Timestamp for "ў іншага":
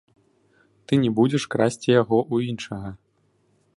2.33-2.89